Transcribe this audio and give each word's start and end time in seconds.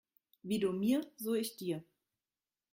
Wie 0.41 0.57
du 0.57 0.73
mir, 0.73 1.05
so 1.15 1.35
ich 1.35 1.57
dir. 1.57 1.83